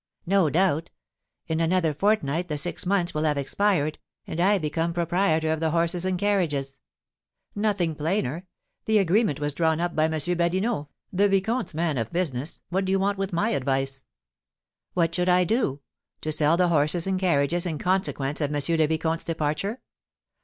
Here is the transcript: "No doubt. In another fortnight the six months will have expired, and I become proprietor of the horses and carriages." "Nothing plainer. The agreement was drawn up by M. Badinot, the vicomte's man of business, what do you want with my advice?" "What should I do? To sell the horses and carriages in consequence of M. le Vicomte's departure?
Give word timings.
"No 0.25 0.49
doubt. 0.49 0.89
In 1.45 1.59
another 1.59 1.93
fortnight 1.93 2.47
the 2.47 2.57
six 2.57 2.87
months 2.87 3.13
will 3.13 3.21
have 3.21 3.37
expired, 3.37 3.99
and 4.25 4.39
I 4.39 4.57
become 4.57 4.93
proprietor 4.93 5.51
of 5.51 5.59
the 5.59 5.69
horses 5.69 6.05
and 6.05 6.17
carriages." 6.17 6.79
"Nothing 7.53 7.93
plainer. 7.93 8.47
The 8.85 8.97
agreement 8.97 9.39
was 9.39 9.53
drawn 9.53 9.79
up 9.79 9.95
by 9.95 10.05
M. 10.05 10.11
Badinot, 10.13 10.87
the 11.13 11.29
vicomte's 11.29 11.75
man 11.75 11.99
of 11.99 12.11
business, 12.11 12.61
what 12.69 12.85
do 12.85 12.91
you 12.91 12.97
want 12.97 13.19
with 13.19 13.31
my 13.31 13.49
advice?" 13.49 14.03
"What 14.95 15.13
should 15.13 15.29
I 15.29 15.43
do? 15.43 15.81
To 16.21 16.31
sell 16.31 16.57
the 16.57 16.69
horses 16.69 17.05
and 17.05 17.19
carriages 17.19 17.67
in 17.67 17.77
consequence 17.77 18.41
of 18.41 18.51
M. 18.51 18.55
le 18.75 18.87
Vicomte's 18.87 19.23
departure? 19.25 19.81